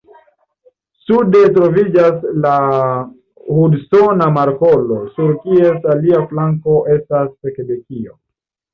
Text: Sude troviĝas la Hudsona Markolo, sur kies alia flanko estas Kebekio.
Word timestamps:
Sude 1.03 1.41
troviĝas 1.57 2.25
la 2.47 2.55
Hudsona 3.59 4.31
Markolo, 4.41 5.01
sur 5.15 5.33
kies 5.47 5.89
alia 5.95 6.27
flanko 6.35 6.83
estas 6.99 7.35
Kebekio. 7.57 8.21